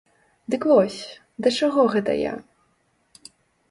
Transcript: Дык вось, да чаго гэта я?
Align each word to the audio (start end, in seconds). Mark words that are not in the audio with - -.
Дык 0.53 0.65
вось, 0.71 0.97
да 1.45 1.53
чаго 1.61 1.81
гэта 1.95 2.19
я? 2.29 2.33